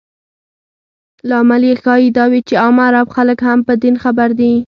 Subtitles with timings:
[1.29, 4.51] لامل یې ښایي دا وي چې عام عرب خلک هم په دین خبر دي.